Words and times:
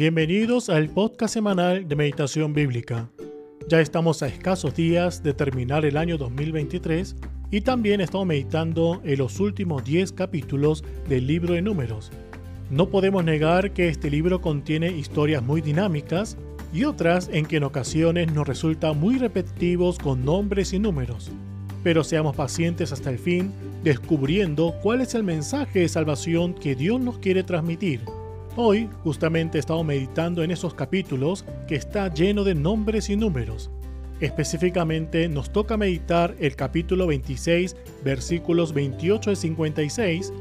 Bienvenidos 0.00 0.70
al 0.70 0.88
podcast 0.88 1.34
semanal 1.34 1.86
de 1.86 1.94
Meditación 1.94 2.54
Bíblica. 2.54 3.10
Ya 3.68 3.82
estamos 3.82 4.22
a 4.22 4.28
escasos 4.28 4.74
días 4.74 5.22
de 5.22 5.34
terminar 5.34 5.84
el 5.84 5.98
año 5.98 6.16
2023 6.16 7.16
y 7.50 7.60
también 7.60 8.00
estamos 8.00 8.26
meditando 8.26 9.02
en 9.04 9.18
los 9.18 9.38
últimos 9.40 9.84
10 9.84 10.12
capítulos 10.12 10.82
del 11.06 11.26
libro 11.26 11.52
de 11.52 11.60
números. 11.60 12.10
No 12.70 12.88
podemos 12.88 13.24
negar 13.24 13.74
que 13.74 13.90
este 13.90 14.08
libro 14.08 14.40
contiene 14.40 14.88
historias 14.88 15.42
muy 15.42 15.60
dinámicas 15.60 16.38
y 16.72 16.84
otras 16.84 17.28
en 17.30 17.44
que 17.44 17.58
en 17.58 17.64
ocasiones 17.64 18.32
nos 18.32 18.48
resulta 18.48 18.94
muy 18.94 19.18
repetitivos 19.18 19.98
con 19.98 20.24
nombres 20.24 20.72
y 20.72 20.78
números. 20.78 21.30
Pero 21.84 22.04
seamos 22.04 22.34
pacientes 22.34 22.90
hasta 22.90 23.10
el 23.10 23.18
fin, 23.18 23.52
descubriendo 23.84 24.74
cuál 24.82 25.02
es 25.02 25.14
el 25.14 25.24
mensaje 25.24 25.80
de 25.80 25.88
salvación 25.90 26.54
que 26.54 26.74
Dios 26.74 26.98
nos 27.02 27.18
quiere 27.18 27.42
transmitir. 27.42 28.00
Hoy 28.56 28.88
justamente 29.04 29.60
estamos 29.60 29.86
meditando 29.86 30.42
en 30.42 30.50
esos 30.50 30.74
capítulos 30.74 31.44
que 31.68 31.76
está 31.76 32.12
lleno 32.12 32.42
de 32.42 32.56
nombres 32.56 33.08
y 33.08 33.14
números. 33.14 33.70
Específicamente 34.20 35.28
nos 35.28 35.50
toca 35.50 35.76
meditar 35.76 36.34
el 36.40 36.56
capítulo 36.56 37.06
26, 37.06 37.76
versículos 38.04 38.74
28 38.74 39.30
y 39.30 39.36
56, 39.36 40.32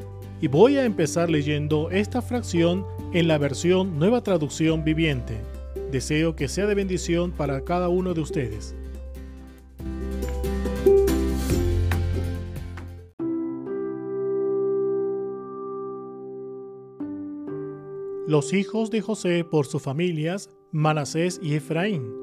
y 0.41 0.48
voy 0.48 0.77
a 0.77 0.85
empezar 0.85 1.30
leyendo 1.30 1.91
esta 1.91 2.23
fracción 2.23 2.84
en 3.13 3.27
la 3.27 3.38
versión 3.38 3.99
Nueva 3.99 4.21
Traducción 4.21 4.84
Viviente. 4.84 5.38
Deseo 5.91 6.35
que 6.35 6.48
sea 6.48 6.66
de 6.66 6.76
bendición 6.76 7.32
para 7.32 7.62
cada 7.62 7.90
uno 7.90 8.16
de 8.16 8.21
ustedes. 8.21 8.76
Los 18.30 18.54
hijos 18.54 18.91
de 18.91 19.02
José 19.02 19.44
por 19.44 19.66
sus 19.66 19.82
familias, 19.82 20.52
Manasés 20.72 21.40
y 21.41 21.55
Efraín. 21.55 22.13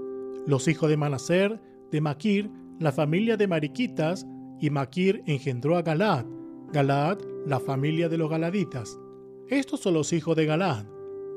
Los 0.47 0.69
hijos 0.69 0.89
de 0.89 0.97
Manaser, 0.97 1.61
de 1.91 2.01
Maquir, 2.01 2.48
la 2.79 2.93
familia 2.93 3.37
de 3.37 3.48
Mariquitas, 3.48 4.25
y 4.61 4.71
Maquir 4.71 5.25
engendró 5.27 5.77
a 5.77 5.83
Galaad. 5.83 6.25
Galaad, 6.73 7.19
la 7.45 7.59
familia 7.59 8.09
de 8.09 8.19
los 8.19 8.31
Galaditas. 8.31 8.97
Estos 9.48 9.81
son 9.81 9.95
los 9.95 10.13
hijos 10.13 10.37
de 10.37 10.47
Galaad. 10.47 10.87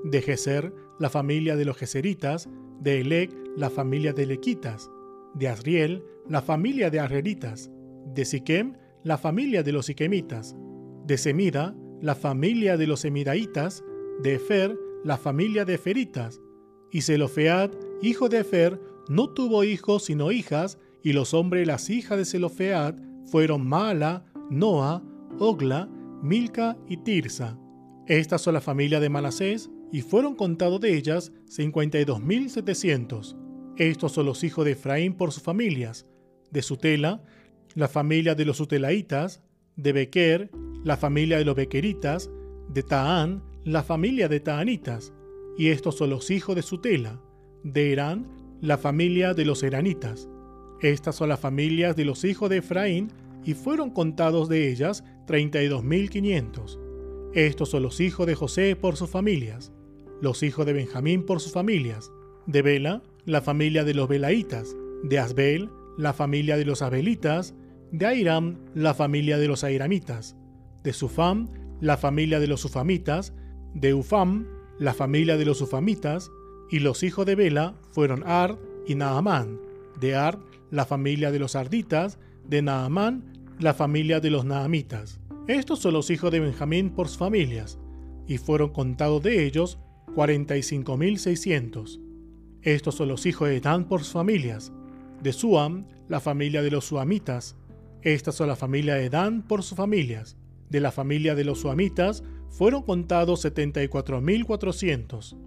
De 0.04 0.22
Geser, 0.22 0.72
la 1.00 1.10
familia 1.10 1.56
de 1.56 1.66
los 1.66 1.76
Geseritas. 1.76 2.48
De 2.80 3.02
Elec, 3.02 3.34
la 3.58 3.72
familia 3.72 4.14
de 4.14 4.22
Elequitas. 4.22 4.92
De 5.34 5.48
Asriel, 5.48 6.04
la 6.28 6.44
familia 6.44 6.92
de 6.92 7.00
Arreritas. 7.00 7.72
De 8.14 8.24
Siquem, 8.24 8.76
la 9.04 9.18
familia 9.18 9.64
de 9.64 9.72
los 9.72 9.88
Siquemitas. 9.88 10.56
De 11.08 11.18
Semida, 11.18 11.76
la 12.02 12.14
familia 12.14 12.78
de 12.78 12.86
los 12.86 13.00
Semidaitas 13.00 13.84
de 14.20 14.36
Efer, 14.36 14.78
la 15.04 15.18
familia 15.18 15.66
de 15.66 15.76
Eferitas. 15.76 16.42
Y 16.92 17.02
Zelofead, 17.02 17.72
hijo 18.02 18.30
de 18.30 18.40
Efer, 18.40 18.80
no 19.08 19.30
tuvo 19.30 19.64
hijos 19.64 20.06
sino 20.06 20.32
hijas, 20.32 20.78
y 21.04 21.14
los 21.14 21.34
hombres 21.34 21.66
las 21.66 21.90
hijas 21.90 22.18
de 22.18 22.26
Zelofead 22.26 22.96
fueron 23.26 23.66
Mala, 23.68 24.26
Noa, 24.50 25.04
Ogla, 25.40 25.90
Milca 26.22 26.78
y 26.88 26.98
Tirsa. 26.98 27.58
Estas 28.08 28.42
son 28.42 28.56
la 28.56 28.62
familia 28.62 29.00
de 29.00 29.10
Manasés, 29.10 29.70
y 29.92 30.02
fueron 30.02 30.36
contados 30.36 30.82
de 30.82 30.96
ellas 30.96 31.32
52.700. 31.48 33.36
Estos 33.78 34.12
son 34.12 34.26
los 34.26 34.44
hijos 34.44 34.66
de 34.66 34.72
Efraín 34.72 35.14
por 35.14 35.32
sus 35.32 35.42
familias. 35.42 36.06
De 36.52 36.62
Sutela, 36.62 37.24
la 37.76 37.88
familia 37.88 38.36
de 38.36 38.46
los 38.46 38.58
Sutelaitas, 38.58 39.42
de 39.76 39.94
Bequer, 39.94 40.52
la 40.84 40.98
familia 40.98 41.38
de 41.38 41.46
los 41.46 41.56
Bequeritas, 41.56 42.30
de 42.70 42.84
Taán, 42.84 43.42
la 43.70 43.84
familia 43.84 44.28
de 44.28 44.40
Taanitas, 44.40 45.14
y 45.56 45.68
estos 45.68 45.96
son 45.96 46.10
los 46.10 46.32
hijos 46.32 46.56
de 46.56 46.64
Sutela, 46.64 47.22
de 47.64 47.94
Herán, 47.94 48.28
la 48.62 48.80
familia 48.80 49.36
de 49.36 49.46
los 49.46 49.62
Heranitas. 49.62 50.28
Estas 50.82 51.16
son 51.16 51.30
las 51.30 51.40
familias 51.40 51.96
de 51.96 52.04
los 52.04 52.24
hijos 52.24 52.50
de 52.50 52.58
Efraín, 52.58 53.12
y 53.46 53.54
fueron 53.54 53.92
contados 53.92 54.50
de 54.50 54.72
ellas 54.72 55.04
32.500. 55.28 56.80
Estos 57.36 57.70
son 57.70 57.84
los 57.84 58.00
hijos 58.00 58.26
de 58.26 58.34
José 58.34 58.76
por 58.76 58.96
sus 58.96 59.12
familias, 59.12 59.72
los 60.20 60.42
hijos 60.42 60.66
de 60.66 60.74
Benjamín 60.74 61.24
por 61.24 61.40
sus 61.40 61.52
familias, 61.52 62.12
de 62.48 62.64
Bela, 62.64 63.04
la 63.26 63.42
familia 63.42 63.84
de 63.84 63.94
los 63.94 64.10
Belaitas, 64.10 64.76
de 65.04 65.20
Asbel, 65.20 65.70
la 65.96 66.14
familia 66.14 66.58
de 66.58 66.66
los 66.66 66.82
Abelitas, 66.82 67.54
de 67.92 68.08
Airam, 68.08 68.58
la 68.74 68.96
familia 68.96 69.38
de 69.38 69.48
los 69.48 69.64
Airamitas, 69.64 70.36
de 70.84 70.92
Sufam, 70.92 71.50
la 71.82 71.98
familia 71.98 72.40
de 72.40 72.48
los 72.48 72.62
Sufamitas, 72.62 73.32
de 73.74 73.94
Ufam, 73.94 74.46
la 74.78 74.94
familia 74.94 75.38
de 75.38 75.46
los 75.46 75.62
Ufamitas, 75.62 76.32
y 76.70 76.80
los 76.80 77.04
hijos 77.04 77.26
de 77.26 77.36
Bela 77.36 77.76
fueron 77.92 78.24
Ard 78.26 78.58
y 78.88 78.96
Naamán. 78.96 79.60
De 80.00 80.16
Ard, 80.16 80.40
la 80.72 80.86
familia 80.86 81.32
de 81.32 81.40
los 81.40 81.56
Arditas, 81.56 82.20
de 82.48 82.62
Naamán, 82.62 83.34
la 83.60 83.74
familia 83.74 84.20
de 84.20 84.30
los 84.30 84.46
Naamitas. 84.46 85.20
Estos 85.48 85.80
son 85.80 85.94
los 85.94 86.10
hijos 86.10 86.32
de 86.32 86.40
Benjamín 86.40 86.92
por 86.92 87.08
sus 87.08 87.18
familias, 87.18 87.80
y 88.28 88.38
fueron 88.38 88.70
contados 88.70 89.24
de 89.24 89.46
ellos 89.46 89.80
45.600. 90.16 92.00
Estos 92.62 92.96
son 92.96 93.08
los 93.08 93.26
hijos 93.26 93.50
de 93.50 93.60
Dan 93.60 93.86
por 93.86 94.04
sus 94.04 94.14
familias. 94.14 94.72
De 95.24 95.34
Suam, 95.34 95.86
la 96.08 96.20
familia 96.20 96.62
de 96.62 96.72
los 96.72 96.86
Suamitas. 96.86 97.56
Estas 98.02 98.36
son 98.36 98.48
la 98.48 98.56
familia 98.56 98.96
de 98.96 99.10
Dan 99.10 99.42
por 99.48 99.64
sus 99.64 99.78
familias. 99.78 100.38
De 100.70 100.80
la 100.80 100.92
familia 100.92 101.36
de 101.36 101.46
los 101.46 101.62
Suamitas 101.62 102.24
fueron 102.50 102.84
contados 102.84 103.46
74.400. 103.46 105.38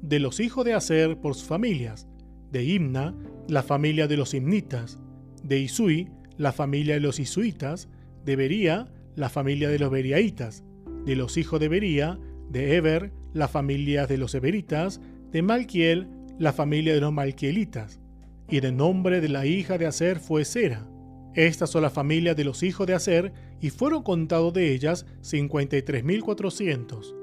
De 0.00 0.18
los 0.18 0.40
hijos 0.40 0.64
de 0.64 0.74
Aser 0.74 1.16
por 1.18 1.34
sus 1.34 1.46
familias, 1.46 2.08
de 2.50 2.64
Imna, 2.64 3.14
la 3.48 3.62
familia 3.62 4.08
de 4.08 4.16
los 4.16 4.34
Imnitas, 4.34 4.98
de 5.42 5.58
Isui, 5.60 6.08
la 6.36 6.52
familia 6.52 6.94
de 6.94 7.00
los 7.00 7.18
Isuitas, 7.18 7.88
de 8.24 8.36
Bería, 8.36 8.92
la 9.14 9.28
familia 9.28 9.68
de 9.68 9.78
los 9.78 9.90
Beriaitas, 9.90 10.64
de 11.04 11.16
los 11.16 11.36
hijos 11.36 11.60
de 11.60 11.68
Bería, 11.68 12.18
de 12.50 12.76
Eber, 12.76 13.12
la 13.32 13.48
familia 13.48 14.06
de 14.06 14.18
los 14.18 14.34
Eberitas, 14.34 15.00
de 15.30 15.42
Malquiel, 15.42 16.08
la 16.38 16.52
familia 16.52 16.94
de 16.94 17.00
los 17.00 17.12
Malquielitas, 17.12 18.00
y 18.48 18.60
de 18.60 18.72
nombre 18.72 19.20
de 19.20 19.28
la 19.28 19.46
hija 19.46 19.78
de 19.78 19.86
Aser 19.86 20.20
fue 20.20 20.44
Sera. 20.44 20.86
Estas 21.34 21.70
son 21.70 21.82
las 21.82 21.92
familias 21.92 22.36
de 22.36 22.44
los 22.44 22.62
hijos 22.62 22.86
de 22.86 22.94
Aser, 22.94 23.32
y 23.62 23.70
fueron 23.70 24.02
contados 24.02 24.52
de 24.52 24.74
ellas 24.74 25.06
53.400. 25.22 27.14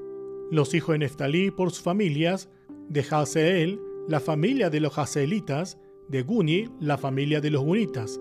Los 0.50 0.74
hijos 0.74 0.94
de 0.94 0.98
Neftalí 1.00 1.50
por 1.52 1.70
sus 1.70 1.82
familias, 1.82 2.48
de 2.88 3.04
Haseel, 3.08 3.78
la 4.08 4.18
familia 4.18 4.68
de 4.70 4.80
los 4.80 4.98
Haseelitas, 4.98 5.78
de 6.08 6.22
Guni, 6.22 6.68
la 6.80 6.98
familia 6.98 7.40
de 7.42 7.50
los 7.50 7.62
Gunitas, 7.62 8.18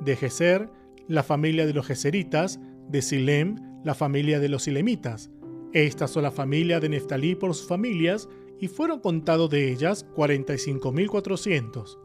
de 0.00 0.16
Geser, 0.16 0.68
la 1.06 1.22
familia 1.22 1.64
de 1.64 1.72
los 1.72 1.86
Geseritas, 1.86 2.58
de 2.88 3.02
Silem, 3.02 3.54
la 3.84 3.94
familia 3.94 4.40
de 4.40 4.48
los 4.48 4.64
Silemitas. 4.64 5.30
Estas 5.72 6.10
son 6.10 6.24
la 6.24 6.32
familia 6.32 6.80
de 6.80 6.88
Neftalí 6.88 7.36
por 7.36 7.54
sus 7.54 7.68
familias, 7.68 8.28
y 8.58 8.66
fueron 8.68 9.00
contados 9.00 9.48
de 9.48 9.72
ellas 9.72 10.04
45.400. 10.16 11.98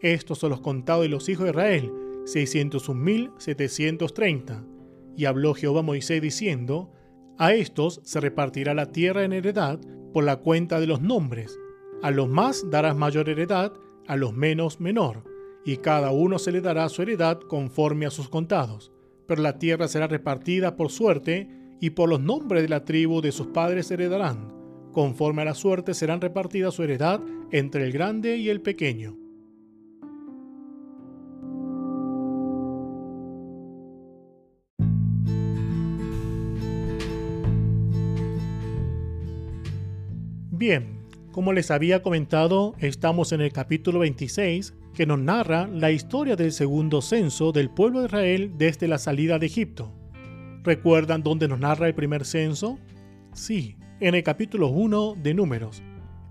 Estos 0.00 0.38
son 0.38 0.50
los 0.50 0.60
contados 0.60 1.02
de 1.02 1.08
los 1.08 1.28
hijos 1.28 1.46
de 1.46 1.50
Israel, 1.50 1.90
601.730. 2.26 4.75
Y 5.16 5.24
habló 5.24 5.54
Jehová 5.54 5.80
a 5.80 5.82
Moisés 5.82 6.20
diciendo, 6.20 6.92
A 7.38 7.54
estos 7.54 8.00
se 8.04 8.20
repartirá 8.20 8.74
la 8.74 8.92
tierra 8.92 9.24
en 9.24 9.32
heredad 9.32 9.80
por 10.12 10.24
la 10.24 10.36
cuenta 10.36 10.78
de 10.78 10.86
los 10.86 11.00
nombres. 11.00 11.58
A 12.02 12.10
los 12.10 12.28
más 12.28 12.70
darás 12.70 12.96
mayor 12.96 13.28
heredad, 13.28 13.72
a 14.06 14.16
los 14.16 14.34
menos 14.34 14.80
menor, 14.80 15.24
y 15.64 15.78
cada 15.78 16.10
uno 16.10 16.38
se 16.38 16.52
le 16.52 16.60
dará 16.60 16.88
su 16.88 17.02
heredad 17.02 17.40
conforme 17.40 18.06
a 18.06 18.10
sus 18.10 18.28
contados. 18.28 18.92
Pero 19.26 19.42
la 19.42 19.58
tierra 19.58 19.88
será 19.88 20.06
repartida 20.06 20.76
por 20.76 20.90
suerte, 20.90 21.48
y 21.80 21.90
por 21.90 22.08
los 22.08 22.20
nombres 22.20 22.62
de 22.62 22.68
la 22.68 22.84
tribu 22.84 23.20
de 23.20 23.32
sus 23.32 23.48
padres 23.48 23.90
heredarán. 23.90 24.54
Conforme 24.92 25.42
a 25.42 25.46
la 25.46 25.54
suerte 25.54 25.92
serán 25.92 26.20
repartidas 26.20 26.74
su 26.74 26.82
heredad 26.82 27.20
entre 27.50 27.84
el 27.84 27.92
grande 27.92 28.36
y 28.36 28.48
el 28.48 28.62
pequeño. 28.62 29.25
Bien, 40.58 41.00
como 41.32 41.52
les 41.52 41.70
había 41.70 42.00
comentado, 42.00 42.74
estamos 42.78 43.32
en 43.32 43.42
el 43.42 43.52
capítulo 43.52 43.98
26 43.98 44.72
que 44.94 45.04
nos 45.04 45.18
narra 45.18 45.66
la 45.66 45.90
historia 45.90 46.34
del 46.34 46.50
segundo 46.50 47.02
censo 47.02 47.52
del 47.52 47.68
pueblo 47.68 48.00
de 48.00 48.06
Israel 48.06 48.52
desde 48.56 48.88
la 48.88 48.96
salida 48.96 49.38
de 49.38 49.44
Egipto. 49.44 49.92
¿Recuerdan 50.64 51.22
dónde 51.22 51.46
nos 51.46 51.58
narra 51.58 51.88
el 51.88 51.94
primer 51.94 52.24
censo? 52.24 52.78
Sí, 53.34 53.76
en 54.00 54.14
el 54.14 54.22
capítulo 54.22 54.68
1 54.68 55.16
de 55.22 55.34
Números. 55.34 55.82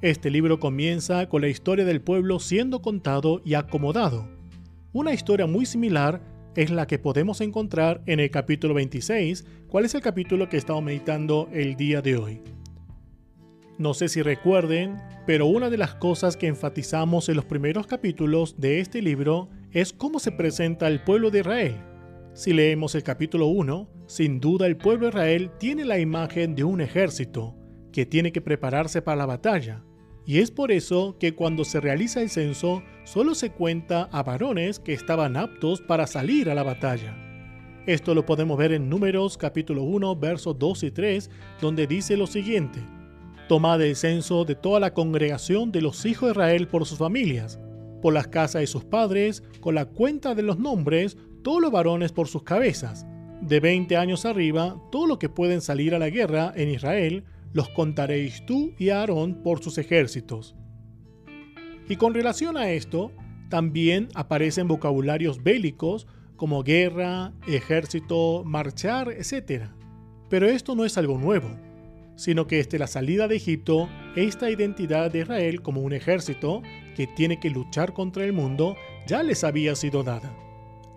Este 0.02 0.32
libro 0.32 0.60
comienza 0.60 1.30
con 1.30 1.44
la 1.44 1.48
historia 1.48 1.86
del 1.86 2.02
pueblo 2.02 2.40
siendo 2.40 2.82
contado 2.82 3.44
y 3.46 3.54
acomodado. 3.54 4.28
Una 4.92 5.14
historia 5.14 5.46
muy 5.46 5.68
similar 5.68 6.20
es 6.56 6.72
la 6.72 6.88
que 6.88 6.98
podemos 6.98 7.42
encontrar 7.42 8.02
en 8.08 8.20
el 8.20 8.32
capítulo 8.32 8.74
26, 8.74 9.46
cuál 9.68 9.86
es 9.86 9.94
el 9.94 10.02
capítulo 10.02 10.50
que 10.50 10.58
estamos 10.58 10.82
meditando 10.82 11.48
el 11.54 11.76
día 11.76 12.02
de 12.02 12.18
hoy. 12.18 12.42
No 13.78 13.94
sé 13.94 14.08
si 14.08 14.22
recuerden, 14.22 15.02
pero 15.28 15.48
una 15.48 15.70
de 15.70 15.78
las 15.78 15.96
cosas 15.96 16.38
que 16.38 16.48
enfatizamos 16.48 17.28
en 17.28 17.36
los 17.36 17.44
primeros 17.44 17.88
capítulos 17.88 18.56
de 18.58 18.80
este 18.80 19.02
libro 19.02 19.50
es 19.72 19.92
cómo 19.92 20.20
se 20.20 20.32
presenta 20.32 20.88
el 20.88 21.04
pueblo 21.04 21.30
de 21.30 21.40
Israel. 21.40 21.76
Si 22.34 22.54
leemos 22.54 22.96
el 22.96 23.04
capítulo 23.04 23.48
1, 23.48 23.90
sin 24.08 24.40
duda 24.40 24.66
el 24.66 24.78
pueblo 24.78 25.08
de 25.08 25.10
Israel 25.10 25.52
tiene 25.60 25.84
la 25.84 26.00
imagen 26.00 26.56
de 26.56 26.64
un 26.64 26.80
ejército 26.80 27.54
que 27.92 28.06
tiene 28.06 28.32
que 28.32 28.40
prepararse 28.40 29.02
para 29.02 29.18
la 29.18 29.26
batalla. 29.26 29.84
Y 30.26 30.40
es 30.40 30.52
por 30.52 30.72
eso 30.72 31.18
que 31.20 31.36
cuando 31.36 31.66
se 31.66 31.82
realiza 31.82 32.22
el 32.22 32.30
censo, 32.30 32.82
solo 33.04 33.36
se 33.36 33.52
cuenta 33.52 34.04
a 34.04 34.24
varones 34.24 34.80
que 34.80 34.94
estaban 34.94 35.36
aptos 35.36 35.82
para 35.82 36.08
salir 36.08 36.50
a 36.50 36.56
la 36.56 36.64
batalla. 36.64 37.14
Esto 37.88 38.16
lo 38.16 38.26
podemos 38.26 38.58
ver 38.58 38.72
en 38.72 38.90
Números 38.90 39.38
capítulo 39.38 39.84
1, 39.84 40.16
versos 40.16 40.58
2 40.58 40.84
y 40.84 40.92
3, 40.92 41.30
donde 41.60 41.88
dice 41.88 42.16
lo 42.16 42.26
siguiente. 42.26 42.80
Tomad 43.48 43.80
el 43.84 43.96
censo 43.96 44.44
de 44.44 44.56
toda 44.56 44.80
la 44.80 44.96
congregación 44.96 45.72
de 45.72 45.82
los 45.82 46.04
hijos 46.06 46.30
de 46.30 46.32
Israel 46.32 46.68
por 46.68 46.88
sus 46.88 46.98
familias, 46.98 47.60
por 48.02 48.12
las 48.12 48.28
casas 48.28 48.62
de 48.62 48.68
sus 48.68 48.84
padres, 48.84 49.44
con 49.62 49.76
la 49.76 49.86
cuenta 49.86 50.34
de 50.34 50.42
los 50.42 50.58
nombres, 50.58 51.16
todos 51.44 51.62
los 51.62 51.72
varones 51.72 52.12
por 52.12 52.28
sus 52.28 52.42
cabezas. 52.42 53.06
De 53.42 53.60
20 53.60 53.98
años 53.98 54.26
arriba, 54.26 54.82
todos 54.92 55.08
los 55.08 55.20
que 55.20 55.30
pueden 55.30 55.62
salir 55.62 55.94
a 55.94 56.00
la 56.00 56.10
guerra 56.10 56.54
en 56.56 56.70
Israel, 56.70 57.24
los 57.54 57.70
contaréis 57.70 58.44
tú 58.48 58.74
y 58.80 58.90
Aarón 58.90 59.44
por 59.44 59.64
sus 59.64 59.78
ejércitos. 59.78 60.56
Y 61.88 61.98
con 61.98 62.16
relación 62.16 62.58
a 62.58 62.72
esto, 62.72 63.12
también 63.50 64.10
aparecen 64.16 64.68
vocabularios 64.68 65.44
bélicos 65.44 66.08
como 66.36 66.64
guerra, 66.64 67.32
ejército, 67.48 68.42
marchar, 68.44 69.12
etc. 69.12 69.66
Pero 70.30 70.48
esto 70.48 70.76
no 70.76 70.84
es 70.84 70.98
algo 70.98 71.20
nuevo 71.20 71.65
sino 72.16 72.48
que 72.48 72.58
desde 72.58 72.80
la 72.80 72.88
salida 72.88 73.28
de 73.28 73.36
Egipto, 73.36 73.90
esta 74.16 74.50
identidad 74.50 75.12
de 75.12 75.20
Israel 75.20 75.62
como 75.62 75.82
un 75.82 75.94
ejército 75.94 76.62
que 76.96 77.08
tiene 77.08 77.40
que 77.40 77.50
luchar 77.50 77.94
contra 77.94 78.24
el 78.24 78.34
mundo 78.34 78.76
ya 79.08 79.22
les 79.24 79.44
había 79.44 79.76
sido 79.76 80.04
dada. 80.04 80.36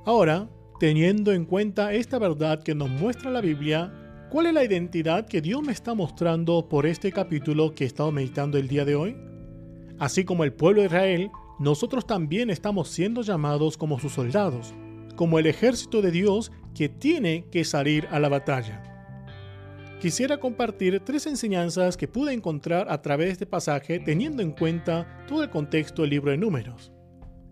Ahora, 0.04 0.48
teniendo 0.78 1.32
en 1.32 1.44
cuenta 1.44 1.92
esta 1.92 2.18
verdad 2.18 2.62
que 2.62 2.74
nos 2.74 2.88
muestra 2.88 3.30
la 3.30 3.40
Biblia, 3.40 3.92
¿cuál 4.30 4.46
es 4.46 4.54
la 4.54 4.64
identidad 4.64 5.26
que 5.26 5.40
Dios 5.40 5.62
me 5.62 5.72
está 5.72 5.94
mostrando 5.94 6.68
por 6.68 6.86
este 6.86 7.10
capítulo 7.12 7.74
que 7.74 7.84
he 7.84 7.86
estado 7.86 8.12
meditando 8.12 8.56
el 8.58 8.68
día 8.68 8.84
de 8.84 8.94
hoy? 8.94 9.16
Así 9.98 10.24
como 10.24 10.44
el 10.44 10.52
pueblo 10.52 10.80
de 10.80 10.86
Israel, 10.86 11.30
nosotros 11.58 12.06
también 12.06 12.50
estamos 12.50 12.88
siendo 12.88 13.22
llamados 13.22 13.76
como 13.76 13.98
sus 13.98 14.12
soldados, 14.12 14.72
como 15.16 15.40
el 15.40 15.46
ejército 15.46 16.00
de 16.00 16.12
Dios 16.12 16.52
que 16.76 16.88
tiene 16.88 17.46
que 17.50 17.64
salir 17.64 18.06
a 18.12 18.20
la 18.20 18.28
batalla 18.28 18.87
quisiera 20.00 20.38
compartir 20.38 21.00
tres 21.00 21.26
enseñanzas 21.26 21.96
que 21.96 22.08
pude 22.08 22.32
encontrar 22.32 22.86
a 22.90 23.02
través 23.02 23.26
de 23.26 23.32
este 23.32 23.46
pasaje 23.46 23.98
teniendo 23.98 24.42
en 24.42 24.52
cuenta 24.52 25.24
todo 25.26 25.42
el 25.42 25.50
contexto 25.50 26.02
del 26.02 26.10
libro 26.10 26.30
de 26.30 26.36
números. 26.36 26.92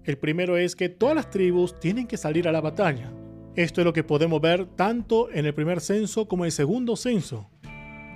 El 0.05 0.19
primero 0.19 0.57
es 0.57 0.77
que 0.77 0.89
todas 0.89 1.17
las 1.17 1.31
tribus 1.31 1.79
tienen 1.81 2.07
que 2.07 2.17
salir 2.17 2.47
a 2.47 2.53
la 2.53 2.61
batalla. 2.61 3.13
Esto 3.57 3.81
es 3.81 3.85
lo 3.85 3.93
que 3.93 4.05
podemos 4.05 4.41
ver 4.41 4.67
tanto 4.77 5.31
en 5.33 5.47
el 5.47 5.55
primer 5.55 5.81
censo 5.81 6.29
como 6.29 6.45
en 6.45 6.47
el 6.47 6.53
segundo 6.53 6.95
censo. 6.95 7.51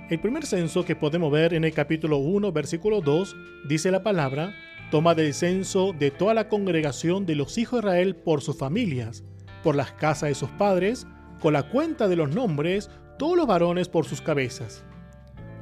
El 0.09 0.19
primer 0.19 0.45
censo 0.45 0.85
que 0.85 0.95
podemos 0.95 1.31
ver 1.31 1.53
en 1.53 1.63
el 1.63 1.73
capítulo 1.73 2.17
1, 2.17 2.51
versículo 2.51 3.01
2, 3.01 3.35
dice 3.67 3.91
la 3.91 4.03
palabra, 4.03 4.53
toma 4.91 5.15
del 5.15 5.33
censo 5.33 5.93
de 5.97 6.11
toda 6.11 6.33
la 6.33 6.47
congregación 6.47 7.25
de 7.25 7.35
los 7.35 7.57
hijos 7.57 7.81
de 7.81 7.87
Israel 7.89 8.15
por 8.15 8.41
sus 8.41 8.57
familias, 8.57 9.23
por 9.63 9.75
las 9.75 9.91
casas 9.93 10.29
de 10.29 10.35
sus 10.35 10.49
padres, 10.51 11.07
con 11.39 11.53
la 11.53 11.63
cuenta 11.63 12.07
de 12.07 12.15
los 12.15 12.29
nombres, 12.29 12.89
todos 13.17 13.37
los 13.37 13.47
varones 13.47 13.89
por 13.89 14.05
sus 14.05 14.21
cabezas. 14.21 14.83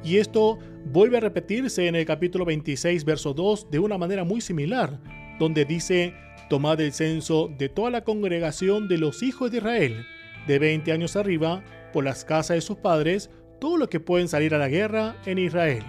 Y 0.02 0.16
esto 0.16 0.58
vuelve 0.86 1.18
a 1.18 1.20
repetirse 1.20 1.86
en 1.86 1.94
el 1.94 2.06
capítulo 2.06 2.44
26, 2.44 3.04
verso 3.04 3.34
2, 3.34 3.70
de 3.70 3.78
una 3.78 3.98
manera 3.98 4.24
muy 4.24 4.40
similar, 4.40 4.98
donde 5.38 5.64
dice, 5.64 6.14
tomad 6.48 6.80
el 6.80 6.92
censo 6.92 7.50
de 7.58 7.68
toda 7.68 7.90
la 7.90 8.04
congregación 8.04 8.88
de 8.88 8.98
los 8.98 9.22
hijos 9.22 9.50
de 9.50 9.58
Israel, 9.58 10.06
de 10.46 10.58
20 10.58 10.92
años 10.92 11.16
arriba, 11.16 11.62
por 11.92 12.04
las 12.04 12.24
casas 12.24 12.56
de 12.56 12.60
sus 12.60 12.78
padres, 12.78 13.30
todos 13.60 13.78
los 13.78 13.88
que 13.88 14.00
pueden 14.00 14.28
salir 14.28 14.54
a 14.54 14.58
la 14.58 14.68
guerra 14.68 15.16
en 15.26 15.38
Israel. 15.38 15.84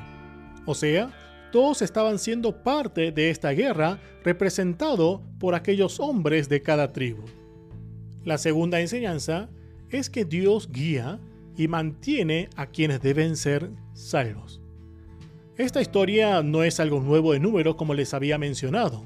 O 0.65 0.75
sea, 0.75 1.11
todos 1.51 1.81
estaban 1.81 2.19
siendo 2.19 2.63
parte 2.63 3.11
de 3.11 3.29
esta 3.29 3.51
guerra 3.51 3.99
representado 4.23 5.21
por 5.39 5.55
aquellos 5.55 5.99
hombres 5.99 6.49
de 6.49 6.61
cada 6.61 6.91
tribu. 6.91 7.23
La 8.23 8.37
segunda 8.37 8.79
enseñanza 8.79 9.49
es 9.89 10.09
que 10.09 10.25
Dios 10.25 10.69
guía 10.71 11.19
y 11.57 11.68
mantiene 11.68 12.50
a 12.56 12.68
quienes 12.68 13.01
deben 13.01 13.36
ser 13.36 13.71
salvos. 13.94 14.62
Esta 15.57 15.81
historia 15.81 16.42
no 16.42 16.63
es 16.63 16.80
algo 16.80 17.00
nuevo 17.01 17.33
de 17.33 17.39
números 17.39 17.75
como 17.75 17.94
les 17.94 18.13
había 18.13 18.38
mencionado. 18.38 19.06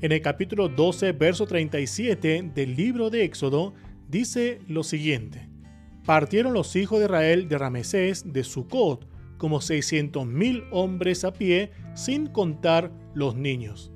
En 0.00 0.12
el 0.12 0.20
capítulo 0.20 0.68
12, 0.68 1.12
verso 1.12 1.46
37 1.46 2.50
del 2.54 2.74
libro 2.74 3.08
de 3.08 3.24
Éxodo, 3.24 3.74
dice 4.08 4.60
lo 4.68 4.82
siguiente. 4.82 5.48
Partieron 6.04 6.54
los 6.54 6.76
hijos 6.76 6.98
de 6.98 7.06
Israel 7.06 7.48
de 7.48 7.58
Ramesés, 7.58 8.32
de 8.32 8.44
Sucot, 8.44 9.06
como 9.38 9.60
600.000 9.60 10.68
hombres 10.70 11.24
a 11.24 11.32
pie, 11.32 11.70
sin 11.94 12.26
contar 12.26 12.90
los 13.14 13.36
niños. 13.36 13.92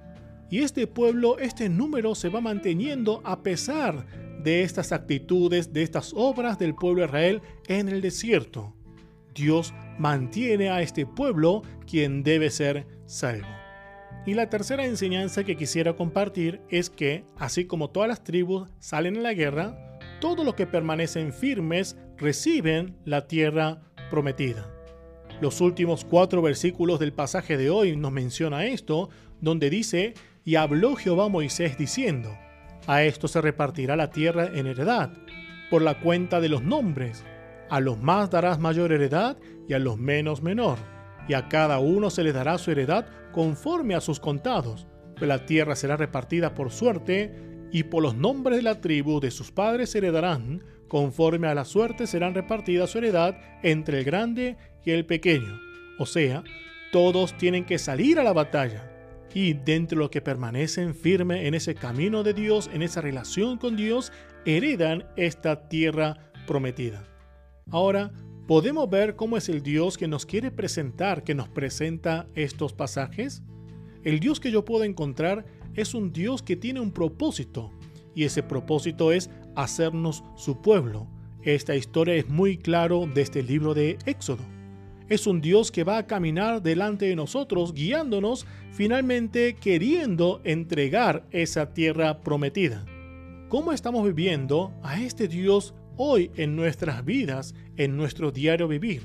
Y 0.50 0.58
este 0.58 0.86
pueblo, 0.86 1.38
este 1.38 1.70
número 1.70 2.14
se 2.14 2.28
va 2.28 2.42
manteniendo 2.42 3.22
a 3.24 3.42
pesar 3.42 4.04
de 4.42 4.62
estas 4.62 4.92
actitudes, 4.92 5.72
de 5.72 5.84
estas 5.84 6.12
obras 6.14 6.58
del 6.58 6.74
pueblo 6.74 7.00
de 7.00 7.06
Israel 7.06 7.40
en 7.66 7.88
el 7.88 8.02
desierto. 8.02 8.74
Dios 9.34 9.72
mantiene 9.98 10.68
a 10.68 10.82
este 10.82 11.06
pueblo 11.06 11.62
quien 11.86 12.22
debe 12.22 12.50
ser 12.50 12.86
salvo. 13.06 13.59
Y 14.30 14.34
la 14.34 14.48
tercera 14.48 14.86
enseñanza 14.86 15.42
que 15.42 15.56
quisiera 15.56 15.94
compartir 15.94 16.60
es 16.68 16.88
que, 16.88 17.24
así 17.36 17.64
como 17.64 17.90
todas 17.90 18.08
las 18.08 18.22
tribus 18.22 18.68
salen 18.78 19.16
a 19.16 19.20
la 19.22 19.34
guerra, 19.34 19.98
todos 20.20 20.44
los 20.44 20.54
que 20.54 20.68
permanecen 20.68 21.32
firmes 21.32 21.96
reciben 22.16 22.96
la 23.04 23.26
tierra 23.26 23.80
prometida. 24.08 24.72
Los 25.40 25.60
últimos 25.60 26.04
cuatro 26.04 26.42
versículos 26.42 27.00
del 27.00 27.12
pasaje 27.12 27.56
de 27.56 27.70
hoy 27.70 27.96
nos 27.96 28.12
menciona 28.12 28.66
esto, 28.66 29.10
donde 29.40 29.68
dice, 29.68 30.14
y 30.44 30.54
habló 30.54 30.94
Jehová 30.94 31.24
a 31.24 31.28
Moisés 31.28 31.76
diciendo, 31.76 32.30
a 32.86 33.02
esto 33.02 33.26
se 33.26 33.40
repartirá 33.40 33.96
la 33.96 34.12
tierra 34.12 34.48
en 34.54 34.68
heredad, 34.68 35.10
por 35.70 35.82
la 35.82 35.98
cuenta 35.98 36.40
de 36.40 36.50
los 36.50 36.62
nombres, 36.62 37.24
a 37.68 37.80
los 37.80 38.00
más 38.00 38.30
darás 38.30 38.60
mayor 38.60 38.92
heredad 38.92 39.38
y 39.66 39.72
a 39.72 39.80
los 39.80 39.98
menos 39.98 40.40
menor 40.40 40.78
y 41.30 41.34
a 41.34 41.46
cada 41.48 41.78
uno 41.78 42.10
se 42.10 42.24
le 42.24 42.32
dará 42.32 42.58
su 42.58 42.72
heredad 42.72 43.06
conforme 43.30 43.94
a 43.94 44.00
sus 44.00 44.18
contados, 44.18 44.88
pues 45.16 45.28
la 45.28 45.46
tierra 45.46 45.76
será 45.76 45.96
repartida 45.96 46.56
por 46.56 46.72
suerte, 46.72 47.68
y 47.70 47.84
por 47.84 48.02
los 48.02 48.16
nombres 48.16 48.56
de 48.56 48.62
la 48.64 48.80
tribu 48.80 49.20
de 49.20 49.30
sus 49.30 49.52
padres 49.52 49.94
heredarán, 49.94 50.64
conforme 50.88 51.46
a 51.46 51.54
la 51.54 51.64
suerte 51.64 52.08
serán 52.08 52.34
repartidas 52.34 52.90
su 52.90 52.98
heredad 52.98 53.38
entre 53.62 53.98
el 53.98 54.04
grande 54.04 54.56
y 54.84 54.90
el 54.90 55.06
pequeño. 55.06 55.60
O 56.00 56.06
sea, 56.06 56.42
todos 56.90 57.38
tienen 57.38 57.64
que 57.64 57.78
salir 57.78 58.18
a 58.18 58.24
la 58.24 58.32
batalla. 58.32 58.90
Y 59.32 59.52
dentro 59.52 59.98
de 59.98 60.00
los 60.00 60.10
que 60.10 60.22
permanecen 60.22 60.96
firmes 60.96 61.46
en 61.46 61.54
ese 61.54 61.76
camino 61.76 62.24
de 62.24 62.34
Dios, 62.34 62.68
en 62.74 62.82
esa 62.82 63.02
relación 63.02 63.56
con 63.56 63.76
Dios, 63.76 64.12
heredan 64.44 65.06
esta 65.14 65.68
tierra 65.68 66.32
prometida. 66.48 67.04
Ahora, 67.70 68.10
podemos 68.50 68.90
ver 68.90 69.14
cómo 69.14 69.36
es 69.36 69.48
el 69.48 69.62
Dios 69.62 69.96
que 69.96 70.08
nos 70.08 70.26
quiere 70.26 70.50
presentar, 70.50 71.22
que 71.22 71.36
nos 71.36 71.48
presenta 71.48 72.26
estos 72.34 72.72
pasajes. 72.72 73.44
El 74.02 74.18
Dios 74.18 74.40
que 74.40 74.50
yo 74.50 74.64
puedo 74.64 74.82
encontrar 74.82 75.46
es 75.76 75.94
un 75.94 76.12
Dios 76.12 76.42
que 76.42 76.56
tiene 76.56 76.80
un 76.80 76.90
propósito, 76.90 77.70
y 78.12 78.24
ese 78.24 78.42
propósito 78.42 79.12
es 79.12 79.30
hacernos 79.54 80.24
su 80.34 80.60
pueblo. 80.60 81.06
Esta 81.44 81.76
historia 81.76 82.16
es 82.16 82.28
muy 82.28 82.56
claro 82.56 83.06
de 83.06 83.22
este 83.22 83.44
libro 83.44 83.72
de 83.72 83.98
Éxodo. 84.04 84.42
Es 85.08 85.28
un 85.28 85.40
Dios 85.40 85.70
que 85.70 85.84
va 85.84 85.98
a 85.98 86.08
caminar 86.08 86.60
delante 86.60 87.06
de 87.06 87.14
nosotros, 87.14 87.72
guiándonos, 87.72 88.48
finalmente 88.72 89.54
queriendo 89.54 90.40
entregar 90.42 91.24
esa 91.30 91.72
tierra 91.72 92.20
prometida. 92.20 92.84
¿Cómo 93.48 93.70
estamos 93.70 94.04
viviendo 94.04 94.72
a 94.82 95.00
este 95.00 95.28
Dios 95.28 95.72
hoy 96.02 96.30
en 96.36 96.56
nuestras 96.56 97.04
vidas, 97.04 97.54
en 97.76 97.94
nuestro 97.98 98.32
diario 98.32 98.68
vivir? 98.68 99.02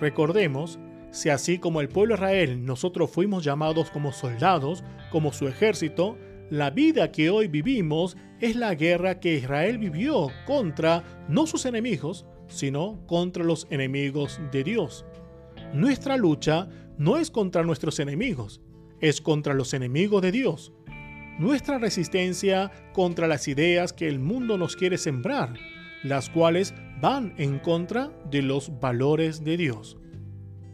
Recordemos, 0.00 0.76
si 1.12 1.28
así 1.28 1.58
como 1.58 1.80
el 1.80 1.88
pueblo 1.88 2.14
Israel 2.14 2.66
nosotros 2.66 3.12
fuimos 3.12 3.44
llamados 3.44 3.92
como 3.92 4.12
soldados, 4.12 4.82
como 5.12 5.32
su 5.32 5.46
ejército, 5.46 6.18
la 6.50 6.70
vida 6.70 7.12
que 7.12 7.30
hoy 7.30 7.46
vivimos 7.46 8.16
es 8.40 8.56
la 8.56 8.74
guerra 8.74 9.20
que 9.20 9.34
Israel 9.34 9.78
vivió 9.78 10.28
contra 10.46 11.04
no 11.28 11.46
sus 11.46 11.64
enemigos, 11.64 12.26
sino 12.48 13.06
contra 13.06 13.44
los 13.44 13.68
enemigos 13.70 14.40
de 14.50 14.64
Dios. 14.64 15.06
Nuestra 15.72 16.16
lucha 16.16 16.68
no 16.98 17.18
es 17.18 17.30
contra 17.30 17.62
nuestros 17.62 18.00
enemigos, 18.00 18.60
es 19.00 19.20
contra 19.20 19.54
los 19.54 19.74
enemigos 19.74 20.22
de 20.22 20.32
Dios. 20.32 20.72
Nuestra 21.38 21.78
resistencia 21.78 22.72
contra 22.92 23.28
las 23.28 23.46
ideas 23.46 23.92
que 23.92 24.08
el 24.08 24.18
mundo 24.18 24.58
nos 24.58 24.74
quiere 24.74 24.98
sembrar, 24.98 25.54
las 26.02 26.30
cuales 26.30 26.74
van 27.00 27.34
en 27.36 27.58
contra 27.58 28.10
de 28.30 28.42
los 28.42 28.78
valores 28.80 29.44
de 29.44 29.56
Dios. 29.56 29.96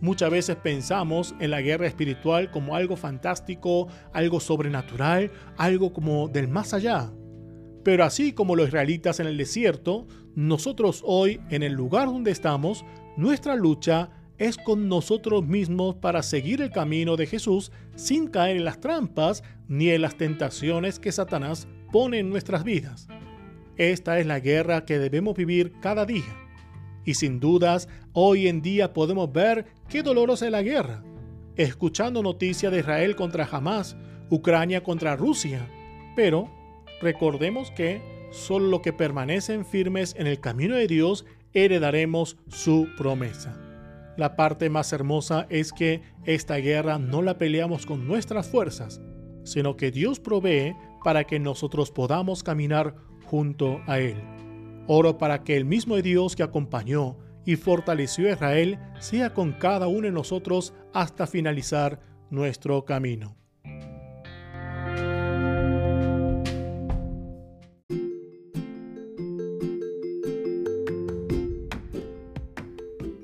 Muchas 0.00 0.30
veces 0.30 0.56
pensamos 0.56 1.34
en 1.38 1.52
la 1.52 1.60
guerra 1.60 1.86
espiritual 1.86 2.50
como 2.50 2.74
algo 2.74 2.96
fantástico, 2.96 3.86
algo 4.12 4.40
sobrenatural, 4.40 5.30
algo 5.56 5.92
como 5.92 6.28
del 6.28 6.48
más 6.48 6.74
allá. 6.74 7.12
Pero 7.84 8.04
así 8.04 8.32
como 8.32 8.56
los 8.56 8.68
israelitas 8.68 9.20
en 9.20 9.26
el 9.28 9.36
desierto, 9.36 10.06
nosotros 10.34 11.02
hoy, 11.04 11.40
en 11.50 11.62
el 11.62 11.74
lugar 11.74 12.06
donde 12.06 12.30
estamos, 12.30 12.84
nuestra 13.16 13.54
lucha 13.54 14.10
es 14.38 14.56
con 14.56 14.88
nosotros 14.88 15.46
mismos 15.46 15.94
para 15.96 16.22
seguir 16.22 16.62
el 16.62 16.70
camino 16.70 17.16
de 17.16 17.26
Jesús 17.26 17.70
sin 17.94 18.26
caer 18.26 18.56
en 18.56 18.64
las 18.64 18.80
trampas 18.80 19.44
ni 19.68 19.90
en 19.90 20.02
las 20.02 20.16
tentaciones 20.16 20.98
que 20.98 21.12
Satanás 21.12 21.68
pone 21.92 22.18
en 22.18 22.28
nuestras 22.28 22.64
vidas. 22.64 23.06
Esta 23.82 24.20
es 24.20 24.26
la 24.26 24.38
guerra 24.38 24.84
que 24.84 25.00
debemos 25.00 25.34
vivir 25.34 25.72
cada 25.80 26.06
día. 26.06 26.36
Y 27.04 27.14
sin 27.14 27.40
dudas, 27.40 27.88
hoy 28.12 28.46
en 28.46 28.62
día 28.62 28.92
podemos 28.92 29.32
ver 29.32 29.66
qué 29.88 30.04
dolorosa 30.04 30.46
es 30.46 30.52
la 30.52 30.62
guerra. 30.62 31.02
Escuchando 31.56 32.22
noticias 32.22 32.70
de 32.70 32.78
Israel 32.78 33.16
contra 33.16 33.44
Hamas, 33.50 33.96
Ucrania 34.30 34.84
contra 34.84 35.16
Rusia. 35.16 35.68
Pero 36.14 36.48
recordemos 37.00 37.72
que 37.72 38.00
solo 38.30 38.68
los 38.68 38.82
que 38.82 38.92
permanecen 38.92 39.66
firmes 39.66 40.14
en 40.16 40.28
el 40.28 40.38
camino 40.38 40.76
de 40.76 40.86
Dios 40.86 41.26
heredaremos 41.52 42.36
su 42.46 42.86
promesa. 42.96 43.58
La 44.16 44.36
parte 44.36 44.70
más 44.70 44.92
hermosa 44.92 45.48
es 45.50 45.72
que 45.72 46.02
esta 46.24 46.54
guerra 46.58 47.00
no 47.00 47.20
la 47.20 47.36
peleamos 47.36 47.84
con 47.84 48.06
nuestras 48.06 48.48
fuerzas, 48.48 49.00
sino 49.42 49.76
que 49.76 49.90
Dios 49.90 50.20
provee 50.20 50.76
para 51.02 51.24
que 51.24 51.40
nosotros 51.40 51.90
podamos 51.90 52.44
caminar 52.44 52.94
junto 53.32 53.80
a 53.86 53.98
Él. 53.98 54.16
Oro 54.86 55.16
para 55.16 55.42
que 55.42 55.56
el 55.56 55.64
mismo 55.64 55.96
Dios 55.96 56.36
que 56.36 56.42
acompañó 56.42 57.16
y 57.46 57.56
fortaleció 57.56 58.28
a 58.28 58.32
Israel 58.32 58.78
sea 59.00 59.32
con 59.32 59.52
cada 59.52 59.88
uno 59.88 60.02
de 60.02 60.12
nosotros 60.12 60.74
hasta 60.92 61.26
finalizar 61.26 61.98
nuestro 62.28 62.84
camino. 62.84 63.34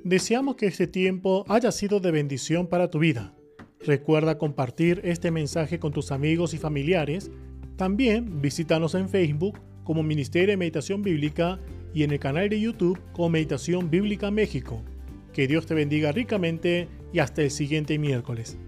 Deseamos 0.04 0.56
que 0.56 0.68
este 0.68 0.86
tiempo 0.86 1.44
haya 1.50 1.70
sido 1.70 2.00
de 2.00 2.12
bendición 2.12 2.66
para 2.66 2.88
tu 2.88 2.98
vida. 2.98 3.34
Recuerda 3.80 4.38
compartir 4.38 5.02
este 5.04 5.30
mensaje 5.30 5.78
con 5.78 5.92
tus 5.92 6.12
amigos 6.12 6.54
y 6.54 6.56
familiares. 6.56 7.30
También 7.76 8.40
visítanos 8.40 8.94
en 8.94 9.10
Facebook 9.10 9.67
como 9.88 10.02
Ministerio 10.02 10.48
de 10.48 10.58
Meditación 10.58 11.00
Bíblica 11.00 11.58
y 11.94 12.02
en 12.02 12.10
el 12.10 12.18
canal 12.18 12.50
de 12.50 12.60
YouTube 12.60 13.00
como 13.14 13.30
Meditación 13.30 13.88
Bíblica 13.88 14.30
México. 14.30 14.82
Que 15.32 15.48
Dios 15.48 15.64
te 15.64 15.72
bendiga 15.72 16.12
ricamente 16.12 16.88
y 17.10 17.20
hasta 17.20 17.40
el 17.40 17.50
siguiente 17.50 17.98
miércoles. 17.98 18.58